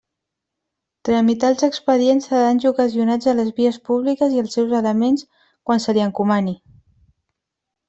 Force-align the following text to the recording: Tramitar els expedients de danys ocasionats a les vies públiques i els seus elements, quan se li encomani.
Tramitar 1.09 1.51
els 1.53 1.65
expedients 1.67 2.25
de 2.31 2.39
danys 2.45 2.65
ocasionats 2.71 3.29
a 3.33 3.37
les 3.41 3.53
vies 3.61 3.79
públiques 3.91 4.35
i 4.39 4.43
els 4.45 4.59
seus 4.59 4.75
elements, 4.81 5.29
quan 5.71 5.85
se 5.87 5.99
li 5.99 6.05
encomani. 6.09 6.59